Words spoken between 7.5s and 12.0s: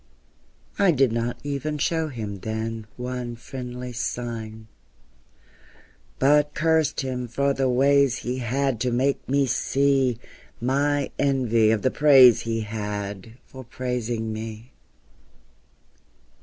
the ways he had To make me see My envy of the